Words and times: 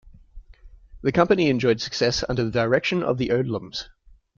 The 1.03 1.11
company 1.11 1.47
enjoyed 1.47 1.79
success 1.79 2.23
under 2.27 2.43
the 2.45 2.49
direction 2.49 3.03
of 3.03 3.19
the 3.19 3.27
Odlums. 3.29 3.83